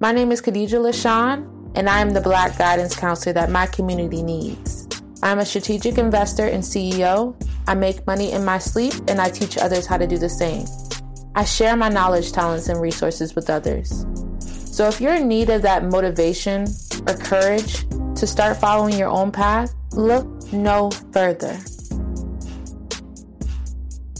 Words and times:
My 0.00 0.12
name 0.12 0.30
is 0.30 0.40
Khadijah 0.40 0.76
Lashaun, 0.76 1.72
and 1.74 1.90
I 1.90 1.98
am 1.98 2.10
the 2.10 2.20
Black 2.20 2.56
guidance 2.56 2.94
counselor 2.94 3.32
that 3.32 3.50
my 3.50 3.66
community 3.66 4.22
needs. 4.22 4.86
I'm 5.24 5.40
a 5.40 5.44
strategic 5.44 5.98
investor 5.98 6.46
and 6.46 6.62
CEO. 6.62 7.34
I 7.66 7.74
make 7.74 8.06
money 8.06 8.30
in 8.30 8.44
my 8.44 8.58
sleep, 8.58 8.94
and 9.08 9.20
I 9.20 9.28
teach 9.28 9.58
others 9.58 9.86
how 9.86 9.96
to 9.96 10.06
do 10.06 10.16
the 10.16 10.28
same. 10.28 10.66
I 11.34 11.42
share 11.42 11.76
my 11.76 11.88
knowledge, 11.88 12.30
talents, 12.30 12.68
and 12.68 12.80
resources 12.80 13.34
with 13.34 13.50
others. 13.50 14.06
So 14.38 14.86
if 14.86 15.00
you're 15.00 15.16
in 15.16 15.26
need 15.26 15.50
of 15.50 15.62
that 15.62 15.84
motivation 15.84 16.68
or 17.08 17.14
courage 17.14 17.84
to 18.14 18.24
start 18.24 18.56
following 18.56 18.96
your 18.96 19.08
own 19.08 19.32
path, 19.32 19.74
look 19.90 20.28
no 20.52 20.92
further. 21.12 21.58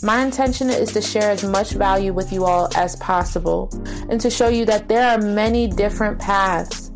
My 0.03 0.23
intention 0.23 0.71
is 0.71 0.93
to 0.93 1.03
share 1.03 1.31
as 1.31 1.43
much 1.43 1.73
value 1.73 2.13
with 2.13 2.33
you 2.33 2.45
all 2.45 2.69
as 2.77 2.95
possible 2.97 3.69
and 4.09 4.21
to 4.21 4.31
show 4.31 4.49
you 4.49 4.65
that 4.67 4.89
there 4.89 5.09
are 5.09 5.19
many 5.19 5.67
different 5.67 6.21
paths 6.21 6.91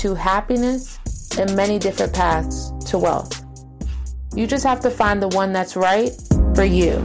to 0.00 0.14
happiness 0.14 0.98
and 1.38 1.54
many 1.54 1.78
different 1.78 2.12
paths 2.12 2.72
to 2.90 2.98
wealth. 2.98 3.44
You 4.34 4.46
just 4.46 4.64
have 4.64 4.80
to 4.80 4.90
find 4.90 5.22
the 5.22 5.28
one 5.28 5.52
that's 5.52 5.76
right 5.76 6.10
for 6.54 6.64
you. 6.64 7.04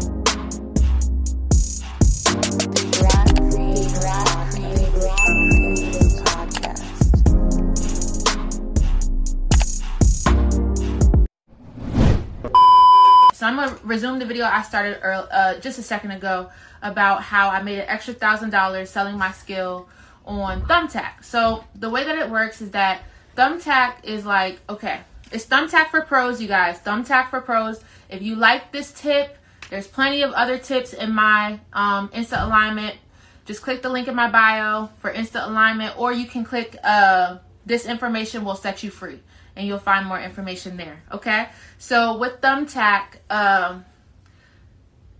So 13.43 13.47
I'm 13.47 13.57
gonna 13.57 13.77
resume 13.83 14.19
the 14.19 14.25
video 14.25 14.45
I 14.45 14.61
started 14.61 14.99
early, 15.01 15.27
uh, 15.29 15.59
just 15.59 15.77
a 15.77 15.81
second 15.81 16.11
ago 16.11 16.49
about 16.81 17.23
how 17.23 17.49
I 17.49 17.61
made 17.61 17.77
an 17.77 17.89
extra 17.89 18.13
thousand 18.13 18.51
dollars 18.51 18.89
selling 18.89 19.17
my 19.17 19.33
skill 19.33 19.89
on 20.25 20.61
Thumbtack. 20.61 21.25
So 21.25 21.65
the 21.75 21.89
way 21.89 22.05
that 22.05 22.17
it 22.17 22.29
works 22.29 22.61
is 22.61 22.71
that 22.71 23.03
Thumbtack 23.35 24.05
is 24.05 24.25
like 24.25 24.61
okay, 24.69 25.01
it's 25.29 25.45
Thumbtack 25.45 25.87
for 25.89 26.03
pros, 26.03 26.41
you 26.41 26.47
guys. 26.47 26.79
Thumbtack 26.79 27.31
for 27.31 27.41
pros. 27.41 27.83
If 28.07 28.21
you 28.21 28.37
like 28.37 28.71
this 28.71 28.93
tip, 28.93 29.37
there's 29.69 29.87
plenty 29.87 30.21
of 30.21 30.31
other 30.31 30.57
tips 30.57 30.93
in 30.93 31.13
my 31.13 31.59
um, 31.73 32.07
InstaAlignment. 32.11 32.95
Just 33.43 33.61
click 33.61 33.81
the 33.81 33.89
link 33.89 34.07
in 34.07 34.15
my 34.15 34.31
bio 34.31 34.87
for 34.99 35.11
InstaAlignment, 35.11 35.99
or 35.99 36.13
you 36.13 36.27
can 36.27 36.45
click 36.45 36.77
uh, 36.81 37.39
this 37.65 37.85
information 37.87 38.45
will 38.45 38.55
set 38.55 38.83
you 38.83 38.89
free 38.89 39.19
and 39.55 39.67
you'll 39.67 39.79
find 39.79 40.05
more 40.05 40.19
information 40.19 40.77
there. 40.77 41.03
Okay, 41.11 41.49
so 41.77 42.17
with 42.17 42.41
Thumbtack, 42.41 43.19
um, 43.29 43.85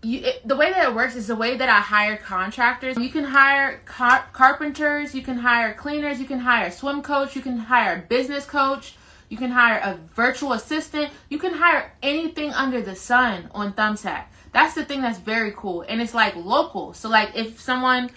you, 0.01 0.19
it, 0.19 0.47
the 0.47 0.55
way 0.55 0.71
that 0.71 0.89
it 0.89 0.95
works 0.95 1.15
is 1.15 1.27
the 1.27 1.35
way 1.35 1.55
that 1.55 1.69
I 1.69 1.79
hire 1.79 2.17
contractors. 2.17 2.97
You 2.97 3.09
can 3.09 3.23
hire 3.23 3.81
car- 3.85 4.25
carpenters, 4.33 5.15
you 5.15 5.21
can 5.21 5.37
hire 5.37 5.73
cleaners, 5.73 6.19
you 6.19 6.25
can 6.25 6.39
hire 6.39 6.67
a 6.67 6.71
swim 6.71 7.01
coach, 7.01 7.35
you 7.35 7.41
can 7.41 7.57
hire 7.57 7.99
a 7.99 8.07
business 8.07 8.45
coach, 8.45 8.95
you 9.29 9.37
can 9.37 9.51
hire 9.51 9.79
a 9.79 9.97
virtual 10.13 10.53
assistant, 10.53 11.11
you 11.29 11.39
can 11.39 11.53
hire 11.53 11.93
anything 12.03 12.51
under 12.51 12.81
the 12.81 12.95
sun 12.95 13.49
on 13.51 13.73
Thumbtack. 13.73 14.25
That's 14.51 14.75
the 14.75 14.85
thing 14.85 15.01
that's 15.01 15.19
very 15.19 15.53
cool, 15.55 15.81
and 15.87 16.01
it's 16.01 16.13
like 16.13 16.35
local. 16.35 16.93
So 16.93 17.09
like 17.09 17.35
if 17.35 17.59
someone 17.59 18.11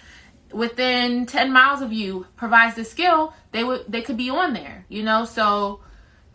within 0.51 1.25
10 1.25 1.51
miles 1.51 1.81
of 1.81 1.91
you 1.91 2.27
provides 2.35 2.75
the 2.75 2.85
skill, 2.85 3.33
they 3.51 3.63
would 3.63 3.85
they 3.87 4.01
could 4.01 4.17
be 4.17 4.29
on 4.29 4.53
there, 4.53 4.85
you 4.89 5.03
know. 5.03 5.25
So 5.25 5.81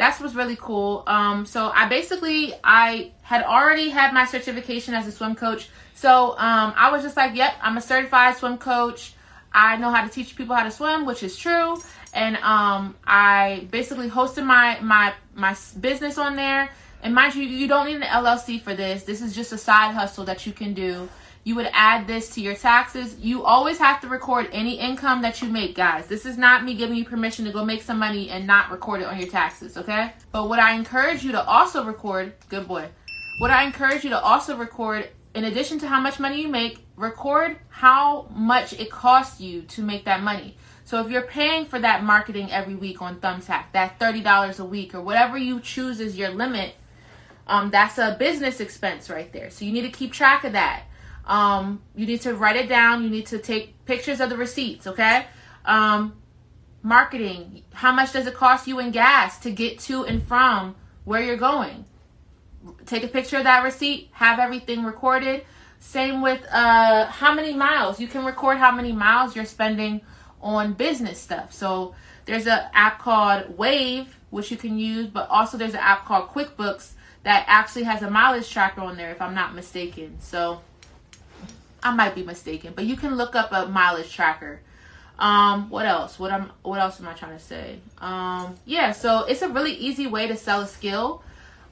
that's 0.03 0.20
what's 0.20 0.34
really 0.34 0.56
cool. 0.56 1.05
Um, 1.06 1.47
so 1.47 1.70
I 1.70 1.89
basically 1.89 2.55
I 2.64 3.12
had 3.22 3.45
already 3.45 3.89
had 3.89 4.12
my 4.12 4.27
certification 4.27 4.94
as 4.94 5.06
a 5.06 5.12
swim 5.12 5.36
coach. 5.36 5.69
So 5.94 6.31
um, 6.33 6.75
I 6.77 6.91
was 6.91 7.03
just 7.03 7.17
like, 7.17 7.36
yep, 7.36 7.55
I'm 7.62 7.77
a 7.77 7.81
certified 7.81 8.36
swim 8.36 8.59
coach. 8.59 9.14
I 9.53 9.77
know 9.77 9.91
how 9.91 10.03
to 10.05 10.11
teach 10.11 10.34
people 10.34 10.56
how 10.56 10.64
to 10.64 10.72
swim, 10.72 11.06
which 11.06 11.22
is 11.22 11.36
true. 11.36 11.77
And 12.12 12.36
um, 12.39 12.97
I 13.06 13.69
basically 13.70 14.11
hosted 14.11 14.44
my 14.44 14.81
my 14.81 15.14
my 15.34 15.56
business 15.81 16.19
on 16.19 16.34
there. 16.34 16.70
And 17.03 17.14
mind 17.14 17.34
you, 17.34 17.44
you 17.44 17.69
don't 17.69 17.87
need 17.87 17.97
an 17.97 18.03
LLC 18.03 18.61
for 18.61 18.75
this. 18.75 19.05
This 19.05 19.22
is 19.22 19.34
just 19.34 19.53
a 19.53 19.59
side 19.59 19.94
hustle 19.94 20.25
that 20.25 20.47
you 20.47 20.53
can 20.53 20.75
do. 20.75 21.09
You 21.44 21.56
would 21.56 21.69
add 21.72 22.06
this 22.06 22.30
to 22.34 22.41
your 22.41 22.54
taxes. 22.54 23.19
You 23.19 23.44
always 23.44 23.78
have 23.78 24.00
to 24.03 24.08
record 24.08 24.48
any 24.53 24.78
income 24.78 25.22
that 25.22 25.42
you 25.42 25.48
make, 25.48 25.75
guys. 25.75 26.06
This 26.06 26.25
is 26.25 26.38
not 26.38 26.64
me 26.64 26.75
giving 26.75 26.97
you 26.97 27.04
permission 27.04 27.44
to 27.47 27.53
go 27.53 27.64
make 27.64 27.82
some 27.82 27.98
money 27.98 28.30
and 28.30 28.47
not 28.47 28.70
record 28.70 29.00
it 29.00 29.06
on 29.06 29.19
your 29.19 29.28
taxes, 29.28 29.76
okay? 29.76 30.12
But 30.31 30.48
what 30.48 30.60
I 30.60 30.75
encourage 30.75 31.25
you 31.25 31.32
to 31.32 31.44
also 31.44 31.84
record, 31.84 32.34
good 32.48 32.69
boy. 32.69 32.88
What 33.38 33.50
I 33.50 33.64
encourage 33.64 34.04
you 34.04 34.10
to 34.10 34.20
also 34.20 34.56
record, 34.56 35.08
in 35.34 35.44
addition 35.44 35.81
to 35.81 35.88
how 35.88 36.00
much 36.00 36.20
money 36.20 36.41
you 36.41 36.48
make, 36.48 36.86
record 36.97 37.56
how 37.70 38.28
much 38.31 38.72
it 38.75 38.91
costs 38.91 39.41
you 39.41 39.62
to 39.62 39.82
make 39.82 40.04
that 40.04 40.22
money. 40.22 40.56
So 40.84 41.04
if 41.04 41.10
you're 41.10 41.22
paying 41.22 41.66
for 41.66 41.78
that 41.81 42.04
marketing 42.04 42.52
every 42.52 42.76
week 42.76 43.02
on 43.02 43.16
Thumbtack, 43.16 43.72
that 43.72 43.98
$30 43.98 44.60
a 44.60 44.64
week 44.64 44.94
or 44.94 45.00
whatever 45.00 45.38
you 45.38 45.58
choose 45.58 46.00
as 46.00 46.16
your 46.16 46.31
limit, 46.31 46.75
um, 47.48 47.70
that's 47.70 47.98
a 47.98 48.16
business 48.19 48.60
expense 48.60 49.10
right 49.10 49.32
there. 49.32 49.50
So 49.50 49.64
you 49.64 49.72
need 49.72 49.82
to 49.82 49.91
keep 49.91 50.12
track 50.12 50.44
of 50.44 50.52
that. 50.52 50.84
Um, 51.27 51.83
you 51.94 52.06
need 52.06 52.21
to 52.22 52.34
write 52.34 52.56
it 52.56 52.69
down. 52.69 53.05
You 53.05 53.10
need 53.10 53.27
to 53.27 53.38
take 53.38 53.84
pictures 53.84 54.21
of 54.21 54.31
the 54.31 54.37
receipts, 54.37 54.87
okay? 54.87 55.27
Um, 55.65 56.15
marketing. 56.83 57.62
How 57.72 57.93
much 57.93 58.12
does 58.12 58.27
it 58.27 58.34
cost 58.34 58.66
you 58.66 58.78
in 58.78 58.91
gas 58.91 59.38
to 59.41 59.50
get 59.50 59.78
to 59.81 60.05
and 60.05 60.22
from 60.22 60.75
where 61.05 61.22
you're 61.22 61.37
going? 61.37 61.84
Take 62.87 63.05
a 63.05 63.09
picture 63.09 63.38
of 63.38 63.44
that 63.44 63.62
receipt, 63.62 64.11
have 64.12 64.38
everything 64.38 64.84
recorded. 64.84 65.44
Same 65.78 66.22
with 66.22 66.47
uh, 66.50 67.06
how 67.06 67.34
many 67.34 67.55
miles. 67.55 67.99
You 67.99 68.06
can 68.06 68.25
record 68.25 68.59
how 68.59 68.71
many 68.71 68.93
miles 68.93 69.34
you're 69.34 69.44
spending 69.44 70.00
on 70.41 70.75
business 70.75 71.19
stuff. 71.19 71.53
So 71.53 71.94
there's 72.25 72.47
an 72.47 72.61
app 72.72 73.00
called 73.00 73.59
Wave, 73.59 74.16
which 74.31 74.50
you 74.50 74.56
can 74.56 74.78
use, 74.78 75.09
but 75.09 75.28
also 75.28 75.59
there's 75.59 75.75
an 75.75 75.81
app 75.81 76.05
called 76.05 76.28
QuickBooks 76.31 76.93
that 77.25 77.44
actually 77.49 77.84
has 77.84 78.03
a 78.03 78.11
mileage 78.11 78.50
tracker 78.50 78.81
on 78.81 78.97
there, 78.97 79.11
if 79.11 79.21
I'm 79.21 79.34
not 79.34 79.55
mistaken. 79.55 80.19
So 80.21 80.61
I 81.82 81.94
might 81.94 82.15
be 82.15 82.22
mistaken, 82.22 82.72
but 82.75 82.84
you 82.84 82.97
can 82.97 83.16
look 83.16 83.34
up 83.34 83.53
a 83.53 83.66
mileage 83.66 84.12
tracker. 84.12 84.60
Um, 85.19 85.69
what 85.70 85.87
else? 85.87 86.19
What 86.19 86.32
I'm 86.32 86.50
what 86.62 86.81
else 86.81 87.00
am 87.00 87.09
I 87.09 87.12
trying 87.12 87.37
to 87.37 87.43
say? 87.43 87.78
Um, 87.98 88.54
yeah, 88.65 88.93
so 88.93 89.25
it's 89.25 89.43
a 89.43 89.48
really 89.48 89.72
easy 89.72 90.06
way 90.06 90.26
to 90.28 90.37
sell 90.37 90.62
a 90.62 90.66
skill. 90.66 91.22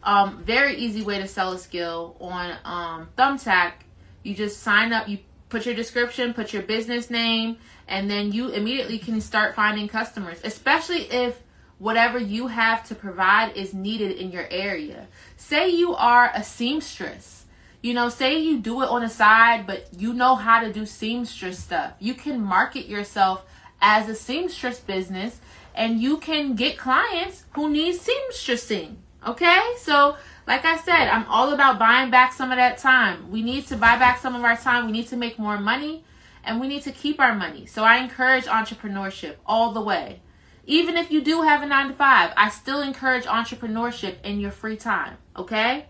Um, 0.03 0.43
very 0.45 0.77
easy 0.77 1.03
way 1.03 1.19
to 1.19 1.29
sell 1.29 1.53
a 1.53 1.59
skill 1.59 2.17
on 2.21 2.57
um, 2.65 3.09
Thumbtack. 3.17 3.73
You 4.23 4.35
just 4.35 4.63
sign 4.63 4.93
up, 4.93 5.09
you 5.09 5.19
put 5.49 5.67
your 5.67 5.75
description, 5.75 6.33
put 6.33 6.53
your 6.53 6.63
business 6.63 7.11
name, 7.11 7.59
and 7.89 8.11
then 8.11 8.33
you 8.33 8.51
immediately 8.51 8.99
can 8.99 9.21
start 9.21 9.55
finding 9.55 9.89
customers, 9.89 10.41
especially 10.45 11.03
if 11.11 11.43
whatever 11.79 12.19
you 12.19 12.47
have 12.47 12.87
to 12.89 12.95
provide 12.95 13.57
is 13.57 13.75
needed 13.75 14.13
in 14.13 14.31
your 14.31 14.47
area. 14.51 15.07
Say 15.37 15.71
you 15.71 15.95
are 15.95 16.31
a 16.35 16.45
seamstress 16.45 17.40
you 17.83 17.95
know, 17.95 18.09
say 18.09 18.39
you 18.39 18.59
do 18.59 18.83
it 18.83 18.89
on 18.89 19.03
the 19.03 19.09
side, 19.09 19.67
but 19.67 19.89
you 19.97 20.13
know 20.13 20.35
how 20.35 20.61
to 20.61 20.73
do 20.73 20.85
seamstress 20.85 21.59
stuff. 21.59 21.95
You 21.99 22.15
can 22.15 22.41
market 22.41 22.87
yourself 22.87 23.45
as 23.81 24.09
a 24.09 24.15
seamstress 24.15 24.81
business 24.81 25.41
and 25.75 26.01
you 26.01 26.19
can 26.19 26.55
get 26.55 26.77
clients 26.77 27.45
who 27.53 27.71
need 27.71 27.99
seamstressing. 27.99 28.97
Okay? 29.27 29.61
So, 29.79 30.17
like 30.47 30.65
I 30.65 30.77
said, 30.79 31.09
I'm 31.09 31.27
all 31.27 31.53
about 31.53 31.79
buying 31.79 32.11
back 32.11 32.33
some 32.33 32.51
of 32.51 32.57
that 32.57 32.79
time. 32.79 33.31
We 33.31 33.43
need 33.43 33.67
to 33.69 33.77
buy 33.77 33.97
back 33.99 34.19
some 34.19 34.35
of 34.35 34.45
our 34.45 34.57
time. 34.57 34.87
We 34.87 34.93
need 34.93 35.09
to 35.09 35.17
make 35.17 35.39
more 35.39 35.59
money 35.59 36.05
and 36.45 36.61
we 36.61 36.69
need 36.69 36.83
to 36.83 36.93
keep 36.93 37.21
our 37.21 37.35
money. 37.35 37.67
So, 37.67 37.85
I 37.85 37.97
encourage 37.97 38.45
entrepreneurship 38.45 39.37
all 39.47 39.73
the 39.73 39.81
way. 39.81 40.21
Even 40.67 40.97
if 40.97 41.11
you 41.11 41.23
do 41.23 41.43
have 41.43 41.63
a 41.63 41.67
9 41.67 41.89
to 41.89 41.95
5, 41.95 42.33
I 42.37 42.49
still 42.51 42.83
encourage 42.83 43.25
entrepreneurship 43.25 44.17
in 44.23 44.41
your 44.41 44.51
free 44.51 44.77
time. 44.77 45.17
Okay? 45.37 45.87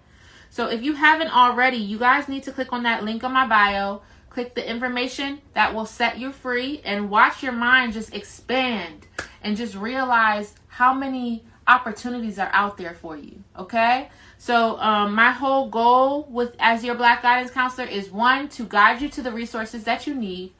So 0.51 0.69
if 0.69 0.83
you 0.83 0.95
haven't 0.95 1.35
already, 1.35 1.79
you 1.79 1.99
guys 1.99 2.29
need 2.29 2.43
to 2.43 2.53
click 2.53 2.73
on 2.73 2.83
that 2.83 3.05
link 3.05 3.25
on 3.25 3.33
my 3.33 3.47
bio. 3.47 4.03
Click 4.29 4.55
the 4.55 4.69
information 4.69 5.41
that 5.55 5.75
will 5.75 5.87
set 5.87 6.19
you 6.19 6.33
free 6.33 6.81
and 6.85 7.11
watch 7.11 7.43
your 7.43 7.53
mind 7.53 7.95
just 7.95 8.15
expand 8.15 9.07
and 9.43 9.57
just 9.57 9.75
realize 9.75 10.55
how 10.69 10.93
many 10.93 11.45
opportunities 11.67 12.39
are 12.39 12.51
out 12.53 12.77
there 12.77 12.95
for 12.95 13.17
you. 13.17 13.43
Okay? 13.57 14.09
So 14.39 14.79
um, 14.79 15.15
my 15.15 15.31
whole 15.31 15.69
goal 15.69 16.27
with 16.31 16.55
as 16.59 16.83
your 16.85 16.95
black 16.95 17.23
guidance 17.23 17.51
counselor 17.53 17.87
is 17.87 18.11
one 18.11 18.49
to 18.51 18.65
guide 18.65 19.01
you 19.01 19.09
to 19.11 19.23
the 19.23 19.33
resources 19.33 19.85
that 19.85 20.07
you 20.07 20.15
need, 20.15 20.53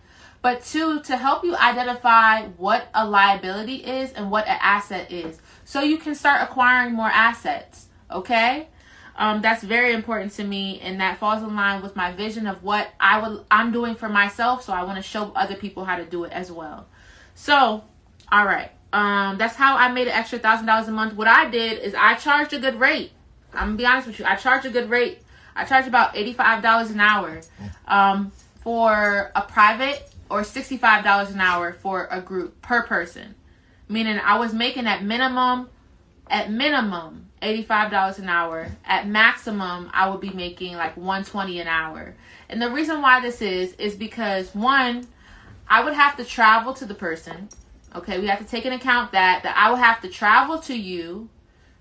but 0.43 0.65
two 0.65 1.01
to 1.03 1.17
help 1.17 1.45
you 1.45 1.57
identify 1.57 2.47
what 2.47 2.89
a 2.95 3.07
liability 3.07 3.77
is 3.77 4.13
and 4.13 4.31
what 4.31 4.47
an 4.47 4.59
asset 4.61 5.11
is, 5.11 5.41
so 5.65 5.83
you 5.83 5.99
can 5.99 6.15
start 6.15 6.43
acquiring 6.43 6.95
more 6.95 7.09
assets. 7.09 7.89
Okay? 8.11 8.69
Um, 9.17 9.43
that's 9.43 9.63
very 9.63 9.93
important 9.93 10.33
to 10.35 10.45
me, 10.45 10.81
and 10.81 11.01
that 11.01 11.19
falls 11.19 11.43
in 11.43 11.55
line 11.55 11.83
with 11.83 11.95
my 11.95 12.13
vision 12.13 12.47
of 12.47 12.63
what 12.63 12.89
I 12.99 13.21
would 13.21 13.45
I'm 13.51 13.73
doing 13.73 13.95
for 13.95 14.09
myself. 14.09 14.63
So 14.65 14.73
I 14.73 14.83
want 14.85 14.97
to 14.97 15.03
show 15.03 15.33
other 15.35 15.55
people 15.55 15.85
how 15.85 15.97
to 15.97 16.05
do 16.05 16.25
it 16.25 16.33
as 16.33 16.51
well. 16.51 16.87
So, 17.35 17.85
all 18.33 18.47
right, 18.47 18.71
um, 18.93 19.39
that's 19.39 19.57
how 19.57 19.77
I 19.77 19.93
made 19.93 20.09
an 20.09 20.15
extra 20.15 20.39
thousand 20.39 20.67
dollars 20.67 20.89
a 20.89 20.93
month. 20.93 21.15
What 21.15 21.29
I 21.29 21.51
did 21.51 21.81
is 21.81 21.95
I 21.95 22.15
charged 22.15 22.53
a 22.53 22.59
good 22.59 22.81
rate. 22.81 23.13
I'm 23.53 23.69
gonna 23.69 23.77
be 23.77 23.87
honest 23.87 24.07
with 24.07 24.19
you. 24.19 24.25
I 24.25 24.37
charged 24.37 24.67
a 24.67 24.71
good 24.71 24.89
rate. 24.89 25.21
I 25.55 25.65
charged 25.65 25.89
about 25.89 26.17
eighty 26.17 26.33
five 26.33 26.63
dollars 26.63 26.91
an 26.91 27.01
hour 27.01 27.41
um, 27.87 28.33
for 28.63 29.33
a 29.35 29.43
private 29.43 30.11
or 30.31 30.43
$65 30.43 31.33
an 31.33 31.41
hour 31.41 31.73
for 31.73 32.09
a 32.11 32.21
group 32.21 32.63
per 32.63 32.83
person. 32.85 33.35
Meaning 33.89 34.21
I 34.25 34.39
was 34.39 34.55
making 34.55 34.87
at 34.87 35.03
minimum 35.03 35.69
at 36.31 36.51
minimum 36.51 37.27
$85 37.43 38.19
an 38.19 38.29
hour. 38.29 38.69
At 38.85 39.09
maximum, 39.09 39.91
I 39.93 40.09
would 40.09 40.21
be 40.21 40.31
making 40.31 40.77
like 40.77 40.97
120 40.97 41.61
an 41.61 41.69
hour. 41.69 42.15
And 42.49 42.61
the 42.61 42.71
reason 42.71 43.03
why 43.03 43.21
this 43.21 43.43
is 43.43 43.75
is 43.75 43.95
because 43.95 44.55
one, 44.55 45.07
I 45.69 45.85
would 45.85 45.95
have 45.95 46.17
to 46.17 46.25
travel 46.25 46.73
to 46.75 46.87
the 46.87 46.95
person. 46.95 47.49
Okay, 47.95 48.21
we 48.21 48.29
have 48.29 48.39
to 48.39 48.45
take 48.45 48.65
into 48.65 48.77
account 48.77 49.13
that 49.13 49.43
that 49.43 49.57
I 49.57 49.71
would 49.71 49.81
have 49.81 50.01
to 50.03 50.09
travel 50.09 50.59
to 50.61 50.77
you. 50.77 51.29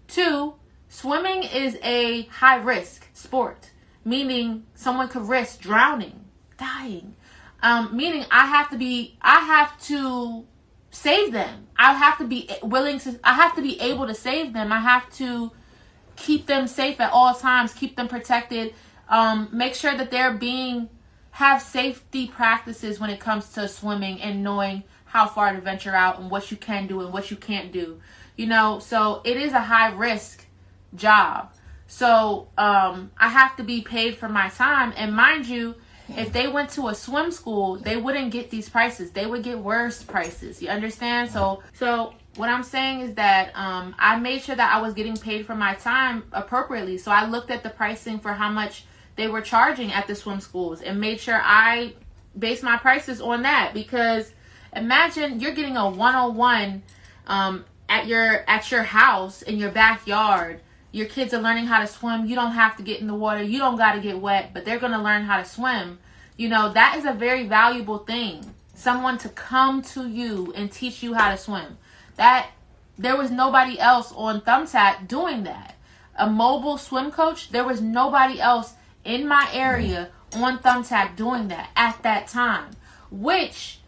Two, 0.07 0.55
swimming 0.87 1.43
is 1.43 1.77
a 1.83 2.23
high 2.23 2.57
risk 2.57 3.07
sport, 3.13 3.69
meaning 4.03 4.65
someone 4.73 5.07
could 5.07 5.27
risk 5.27 5.61
drowning, 5.61 6.25
dying. 6.57 7.15
Um, 7.61 7.95
meaning 7.95 8.25
I 8.31 8.45
have 8.45 8.69
to 8.71 8.77
be 8.77 9.17
I 9.21 9.39
have 9.39 9.79
to 9.83 10.45
save 10.91 11.31
them. 11.31 11.67
I 11.77 11.93
have 11.93 12.17
to 12.17 12.25
be 12.25 12.49
willing 12.61 12.99
to 12.99 13.19
I 13.23 13.33
have 13.33 13.55
to 13.55 13.61
be 13.61 13.79
able 13.79 14.07
to 14.07 14.15
save 14.15 14.53
them. 14.53 14.71
I 14.71 14.79
have 14.79 15.11
to 15.15 15.51
keep 16.15 16.47
them 16.47 16.67
safe 16.67 16.99
at 16.99 17.11
all 17.11 17.33
times, 17.33 17.73
keep 17.73 17.95
them 17.95 18.07
protected, 18.07 18.73
um, 19.07 19.49
make 19.51 19.73
sure 19.75 19.95
that 19.95 20.11
they're 20.11 20.33
being 20.33 20.89
have 21.31 21.61
safety 21.61 22.27
practices 22.27 22.99
when 22.99 23.09
it 23.09 23.19
comes 23.19 23.53
to 23.53 23.67
swimming 23.67 24.21
and 24.21 24.43
knowing 24.43 24.83
how 25.05 25.27
far 25.27 25.53
to 25.53 25.61
venture 25.61 25.95
out 25.95 26.19
and 26.19 26.29
what 26.29 26.51
you 26.51 26.57
can 26.57 26.85
do 26.85 27.01
and 27.01 27.13
what 27.13 27.31
you 27.31 27.37
can't 27.37 27.71
do. 27.71 27.99
You 28.35 28.47
know, 28.47 28.79
so 28.79 29.21
it 29.23 29.37
is 29.37 29.53
a 29.53 29.59
high 29.59 29.91
risk 29.93 30.45
job. 30.95 31.53
So 31.87 32.49
um, 32.57 33.11
I 33.17 33.29
have 33.29 33.55
to 33.57 33.63
be 33.63 33.81
paid 33.81 34.17
for 34.17 34.29
my 34.29 34.49
time. 34.49 34.93
And 34.95 35.15
mind 35.15 35.47
you, 35.47 35.75
if 36.17 36.33
they 36.33 36.47
went 36.47 36.69
to 36.71 36.87
a 36.87 36.95
swim 36.95 37.31
school, 37.31 37.77
they 37.77 37.97
wouldn't 37.97 38.31
get 38.31 38.49
these 38.49 38.69
prices. 38.69 39.11
They 39.11 39.25
would 39.25 39.43
get 39.43 39.59
worse 39.59 40.03
prices. 40.03 40.61
You 40.61 40.69
understand? 40.69 41.31
So 41.31 41.63
so 41.73 42.13
what 42.35 42.49
I'm 42.49 42.63
saying 42.63 43.01
is 43.01 43.15
that 43.15 43.51
um, 43.55 43.95
I 43.99 44.17
made 44.17 44.41
sure 44.41 44.55
that 44.55 44.73
I 44.73 44.81
was 44.81 44.93
getting 44.93 45.17
paid 45.17 45.45
for 45.45 45.55
my 45.55 45.73
time 45.75 46.23
appropriately. 46.31 46.97
So 46.97 47.11
I 47.11 47.27
looked 47.27 47.51
at 47.51 47.63
the 47.63 47.69
pricing 47.69 48.19
for 48.19 48.33
how 48.33 48.49
much 48.49 48.85
they 49.15 49.27
were 49.27 49.41
charging 49.41 49.91
at 49.91 50.07
the 50.07 50.15
swim 50.15 50.39
schools 50.39 50.81
and 50.81 50.99
made 50.99 51.19
sure 51.19 51.39
I 51.43 51.93
based 52.37 52.63
my 52.63 52.77
prices 52.77 53.19
on 53.19 53.41
that 53.41 53.73
because 53.73 54.31
imagine 54.75 55.39
you're 55.39 55.53
getting 55.53 55.75
a 55.75 55.89
101 55.89 56.83
um, 57.27 57.65
at 57.89 58.07
your 58.07 58.49
at 58.49 58.71
your 58.71 58.83
house 58.83 59.41
in 59.41 59.57
your 59.57 59.71
backyard 59.71 60.61
your 60.91 61.07
kids 61.07 61.33
are 61.33 61.41
learning 61.41 61.65
how 61.65 61.79
to 61.79 61.87
swim. 61.87 62.25
You 62.25 62.35
don't 62.35 62.53
have 62.53 62.77
to 62.77 62.83
get 62.83 62.99
in 62.99 63.07
the 63.07 63.15
water. 63.15 63.43
You 63.43 63.59
don't 63.59 63.77
got 63.77 63.93
to 63.93 64.01
get 64.01 64.19
wet, 64.19 64.53
but 64.53 64.65
they're 64.65 64.79
going 64.79 64.93
to 64.93 65.01
learn 65.01 65.23
how 65.23 65.37
to 65.37 65.45
swim. 65.45 65.99
You 66.35 66.49
know, 66.49 66.71
that 66.73 66.97
is 66.97 67.05
a 67.05 67.13
very 67.13 67.45
valuable 67.45 67.99
thing. 67.99 68.55
Someone 68.73 69.17
to 69.19 69.29
come 69.29 69.81
to 69.83 70.07
you 70.07 70.53
and 70.55 70.71
teach 70.71 71.03
you 71.03 71.13
how 71.13 71.31
to 71.31 71.37
swim. 71.37 71.77
That 72.15 72.49
there 72.97 73.17
was 73.17 73.29
nobody 73.29 73.79
else 73.79 74.11
on 74.15 74.41
Thumbtack 74.41 75.07
doing 75.07 75.43
that. 75.43 75.75
A 76.15 76.29
mobile 76.29 76.77
swim 76.77 77.11
coach, 77.11 77.51
there 77.51 77.63
was 77.63 77.81
nobody 77.81 78.39
else 78.41 78.73
in 79.05 79.27
my 79.27 79.49
area 79.53 80.09
on 80.33 80.59
Thumbtack 80.59 81.15
doing 81.15 81.47
that 81.49 81.69
at 81.75 82.01
that 82.03 82.27
time, 82.27 82.71
which 83.09 83.79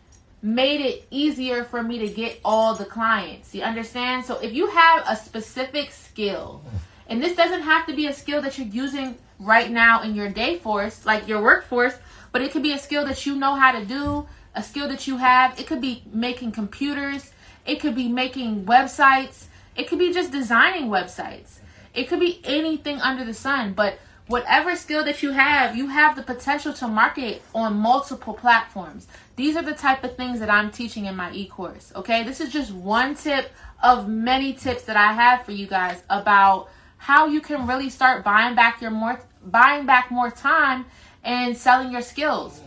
made 0.42 0.82
it 0.82 1.08
easier 1.12 1.64
for 1.64 1.84
me 1.84 2.00
to 2.00 2.08
get 2.08 2.40
all 2.44 2.74
the 2.74 2.86
clients. 2.86 3.54
You 3.54 3.64
understand? 3.64 4.26
So 4.26 4.40
if 4.40 4.54
you 4.54 4.68
have 4.68 5.04
a 5.08 5.16
specific 5.16 5.92
skill, 5.92 6.64
and 7.12 7.22
this 7.22 7.36
doesn't 7.36 7.64
have 7.64 7.86
to 7.88 7.94
be 7.94 8.08
a 8.08 8.14
skill 8.14 8.42
that 8.42 8.58
you're 8.58 8.68
using 8.68 9.18
right 9.38 9.70
now 9.70 10.02
in 10.02 10.16
your 10.16 10.30
day 10.30 10.58
force, 10.58 11.06
like 11.06 11.28
your 11.28 11.42
workforce, 11.42 11.98
but 12.32 12.42
it 12.42 12.54
could 12.54 12.64
be 12.64 12.72
a 12.72 12.78
skill 12.78 13.06
that 13.06 13.26
you 13.26 13.36
know 13.36 13.56
how 13.56 13.78
to 13.78 13.86
do, 13.86 14.26
a 14.56 14.64
skill 14.64 14.88
that 14.88 15.08
you 15.08 15.18
have. 15.18 15.60
It 15.60 15.68
could 15.68 15.82
be 15.82 16.04
making 16.14 16.54
computers, 16.54 17.34
it 17.66 17.82
could 17.82 17.96
be 17.96 18.08
making 18.08 18.64
websites, 18.64 19.48
it 19.76 19.90
could 19.90 20.00
be 20.00 20.14
just 20.14 20.32
designing 20.32 20.86
websites. 20.86 21.60
It 21.94 22.08
could 22.08 22.22
be 22.22 22.40
anything 22.46 23.02
under 23.02 23.26
the 23.26 23.34
sun, 23.34 23.74
but 23.74 24.00
whatever 24.28 24.74
skill 24.78 25.04
that 25.04 25.22
you 25.22 25.34
have, 25.34 25.76
you 25.76 25.88
have 25.88 26.16
the 26.16 26.24
potential 26.24 26.72
to 26.76 26.88
market 26.88 27.42
on 27.54 27.76
multiple 27.76 28.34
platforms. 28.34 29.08
These 29.36 29.58
are 29.58 29.64
the 29.64 29.74
type 29.74 30.06
of 30.06 30.16
things 30.16 30.40
that 30.40 30.50
I'm 30.50 30.72
teaching 30.72 31.08
in 31.08 31.18
my 31.18 31.34
e-course, 31.34 31.92
okay? 31.94 32.24
This 32.24 32.40
is 32.40 32.54
just 32.54 32.72
one 32.72 33.16
tip 33.16 33.52
of 33.84 34.08
many 34.08 34.54
tips 34.54 34.84
that 34.84 34.96
I 34.96 35.12
have 35.12 35.44
for 35.44 35.52
you 35.52 35.68
guys 35.68 36.04
about 36.10 36.70
how 37.02 37.26
you 37.26 37.42
can 37.42 37.66
really 37.66 37.90
start 37.90 38.24
buying 38.24 38.54
back 38.54 38.80
your 38.80 38.92
more 38.92 39.20
buying 39.44 39.88
back 39.88 40.12
more 40.12 40.30
time 40.30 40.86
and 41.24 41.58
selling 41.58 41.92
your 41.92 42.04
skills 42.04 42.62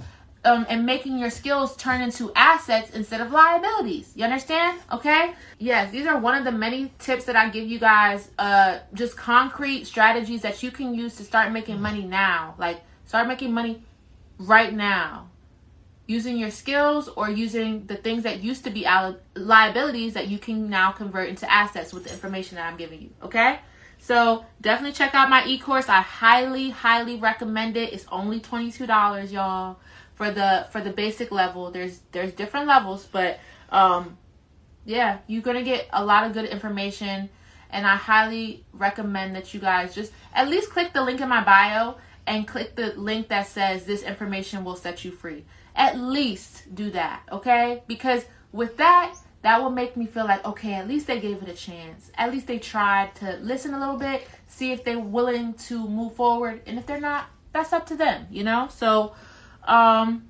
um, 0.44 0.66
and 0.68 0.84
making 0.84 1.18
your 1.18 1.30
skills 1.30 1.76
turn 1.76 2.00
into 2.00 2.32
assets 2.34 2.90
instead 2.90 3.20
of 3.20 3.30
liabilities. 3.30 4.12
You 4.16 4.24
understand? 4.24 4.80
Okay? 4.90 5.34
Yes, 5.60 5.92
these 5.92 6.06
are 6.06 6.18
one 6.18 6.34
of 6.34 6.44
the 6.44 6.50
many 6.50 6.92
tips 6.98 7.26
that 7.26 7.36
I 7.36 7.48
give 7.48 7.68
you 7.68 7.78
guys. 7.78 8.28
Uh, 8.36 8.80
just 8.92 9.16
concrete 9.16 9.86
strategies 9.86 10.42
that 10.42 10.64
you 10.64 10.72
can 10.72 10.94
use 10.94 11.14
to 11.16 11.22
start 11.22 11.52
making 11.52 11.80
money 11.80 12.02
now. 12.02 12.56
Like, 12.58 12.82
start 13.06 13.28
making 13.28 13.52
money 13.52 13.84
right 14.38 14.74
now. 14.74 15.28
Using 16.08 16.36
your 16.36 16.50
skills 16.50 17.08
or 17.08 17.30
using 17.30 17.86
the 17.86 17.96
things 17.96 18.24
that 18.24 18.42
used 18.42 18.64
to 18.64 18.70
be 18.70 18.84
liabilities 19.36 20.14
that 20.14 20.26
you 20.26 20.38
can 20.38 20.68
now 20.68 20.90
convert 20.90 21.28
into 21.28 21.50
assets 21.50 21.94
with 21.94 22.02
the 22.02 22.12
information 22.12 22.56
that 22.56 22.66
I'm 22.66 22.76
giving 22.76 23.00
you. 23.00 23.10
Okay? 23.22 23.60
So 24.04 24.44
definitely 24.60 24.92
check 24.92 25.14
out 25.14 25.30
my 25.30 25.46
e-course. 25.46 25.88
I 25.88 26.02
highly, 26.02 26.68
highly 26.68 27.16
recommend 27.16 27.78
it. 27.78 27.94
It's 27.94 28.04
only 28.12 28.38
$22, 28.38 29.32
y'all, 29.32 29.78
for 30.14 30.30
the 30.30 30.66
for 30.70 30.82
the 30.82 30.90
basic 30.90 31.32
level. 31.32 31.70
There's 31.70 32.00
there's 32.12 32.34
different 32.34 32.66
levels, 32.66 33.08
but 33.10 33.40
um 33.70 34.18
yeah, 34.84 35.20
you're 35.26 35.40
gonna 35.40 35.62
get 35.62 35.88
a 35.90 36.04
lot 36.04 36.24
of 36.26 36.34
good 36.34 36.44
information 36.44 37.30
and 37.70 37.86
I 37.86 37.96
highly 37.96 38.66
recommend 38.74 39.36
that 39.36 39.54
you 39.54 39.60
guys 39.60 39.94
just 39.94 40.12
at 40.34 40.50
least 40.50 40.68
click 40.68 40.92
the 40.92 41.02
link 41.02 41.22
in 41.22 41.28
my 41.30 41.42
bio 41.42 41.94
and 42.26 42.46
click 42.46 42.76
the 42.76 42.92
link 42.98 43.28
that 43.28 43.46
says 43.46 43.86
this 43.86 44.02
information 44.02 44.64
will 44.64 44.76
set 44.76 45.02
you 45.02 45.12
free. 45.12 45.46
At 45.74 45.98
least 45.98 46.74
do 46.74 46.90
that, 46.90 47.22
okay? 47.32 47.82
Because 47.86 48.26
with 48.52 48.76
that, 48.76 49.16
that 49.44 49.62
will 49.62 49.70
make 49.70 49.94
me 49.94 50.06
feel 50.06 50.24
like 50.24 50.44
okay 50.44 50.72
at 50.72 50.88
least 50.88 51.06
they 51.06 51.20
gave 51.20 51.42
it 51.42 51.48
a 51.48 51.54
chance. 51.54 52.10
At 52.16 52.32
least 52.32 52.46
they 52.46 52.58
tried 52.58 53.14
to 53.16 53.38
listen 53.42 53.74
a 53.74 53.78
little 53.78 53.98
bit 53.98 54.26
see 54.46 54.72
if 54.72 54.84
they're 54.84 54.98
willing 54.98 55.52
to 55.68 55.86
move 55.86 56.14
forward. 56.16 56.62
And 56.66 56.78
if 56.78 56.86
they're 56.86 57.00
not 57.00 57.26
that's 57.52 57.72
up 57.72 57.86
to 57.86 57.96
them 57.96 58.26
you 58.30 58.42
know? 58.42 58.68
So 58.74 59.14
um 59.64 60.24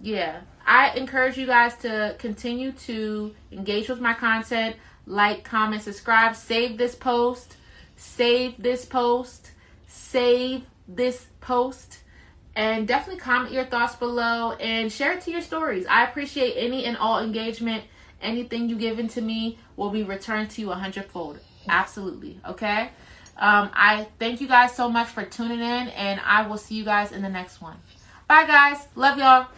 yeah. 0.00 0.40
I 0.66 0.90
encourage 0.90 1.36
you 1.36 1.46
guys 1.46 1.76
to 1.78 2.16
continue 2.18 2.72
to 2.72 3.34
engage 3.52 3.88
with 3.88 4.00
my 4.00 4.14
content. 4.14 4.76
Like 5.06 5.44
comment 5.44 5.82
subscribe. 5.82 6.34
Save 6.34 6.76
this 6.76 6.94
post. 6.94 7.56
Save 7.96 8.60
this 8.60 8.84
post. 8.84 9.52
Save 9.86 10.64
this 10.88 11.26
post. 11.40 11.98
And 12.56 12.88
definitely 12.88 13.20
comment 13.20 13.52
your 13.52 13.64
thoughts 13.64 13.94
below 13.94 14.52
and 14.52 14.92
share 14.92 15.12
it 15.12 15.20
to 15.22 15.30
your 15.30 15.40
stories. 15.40 15.86
I 15.86 16.04
appreciate 16.04 16.54
any 16.56 16.84
and 16.84 16.96
all 16.96 17.22
engagement 17.22 17.84
anything 18.20 18.68
you 18.68 18.76
given 18.76 19.08
to 19.08 19.20
me 19.20 19.58
will 19.76 19.90
be 19.90 20.02
returned 20.02 20.50
to 20.50 20.60
you 20.60 20.70
a 20.70 20.74
hundredfold. 20.74 21.40
Absolutely. 21.68 22.40
Okay. 22.46 22.90
Um, 23.36 23.70
I 23.72 24.06
thank 24.18 24.40
you 24.40 24.48
guys 24.48 24.74
so 24.74 24.88
much 24.88 25.08
for 25.08 25.24
tuning 25.24 25.60
in, 25.60 25.88
and 25.88 26.20
I 26.24 26.46
will 26.46 26.58
see 26.58 26.74
you 26.74 26.84
guys 26.84 27.12
in 27.12 27.22
the 27.22 27.28
next 27.28 27.62
one. 27.62 27.76
Bye, 28.28 28.46
guys. 28.46 28.86
Love 28.94 29.18
y'all. 29.18 29.48